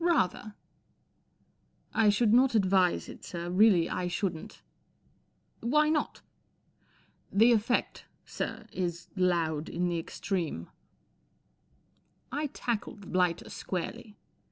[0.03, 0.39] "Rather!"
[1.93, 4.63] 11 I should not advise it, sir, really I shouldn't/
[5.59, 6.21] 1" Why not?
[6.79, 10.69] *'The effect, sir, is loud in the extreme/'
[12.31, 14.17] I tackled the blighter squarely.